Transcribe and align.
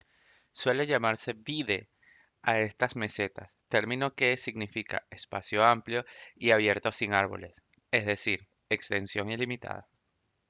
suele 0.51 0.87
llamarse 0.87 1.33
vidde 1.33 1.87
a 2.41 2.57
estas 2.59 2.95
mesetas 2.95 3.55
término 3.67 4.15
que 4.15 4.35
significa 4.35 5.05
espacio 5.11 5.63
amplio 5.63 6.05
y 6.33 6.49
abierto 6.49 6.91
sin 6.91 7.13
árboles 7.13 7.61
es 7.91 8.07
decir 8.07 8.49
extensión 8.67 9.29
ilimitada 9.29 9.87